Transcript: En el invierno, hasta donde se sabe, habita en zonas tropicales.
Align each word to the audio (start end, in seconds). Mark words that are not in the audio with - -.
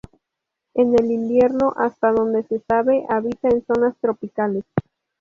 En 0.73 0.97
el 0.97 1.11
invierno, 1.11 1.75
hasta 1.77 2.11
donde 2.11 2.41
se 2.47 2.57
sabe, 2.67 3.05
habita 3.07 3.49
en 3.49 3.63
zonas 3.67 3.95
tropicales. 4.01 4.63